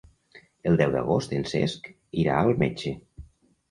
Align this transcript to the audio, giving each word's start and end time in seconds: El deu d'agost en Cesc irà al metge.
El 0.69 0.77
deu 0.79 0.95
d'agost 0.95 1.37
en 1.41 1.47
Cesc 1.53 1.93
irà 2.25 2.43
al 2.43 2.55
metge. 2.67 2.99